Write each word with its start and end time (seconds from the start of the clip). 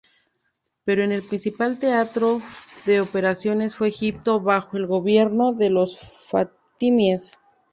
Pero 0.83 1.03
el 1.03 1.21
principal 1.21 1.77
teatro 1.77 2.41
de 2.87 3.01
operaciones 3.01 3.75
fue 3.75 3.89
Egipto 3.89 4.39
bajo 4.39 4.77
el 4.77 4.87
gobierno 4.87 5.53
de 5.53 5.69
los 5.69 5.99
fatimíes. 6.27 7.33